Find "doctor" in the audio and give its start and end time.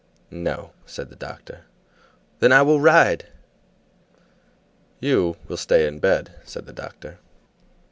1.15-1.65, 6.73-7.19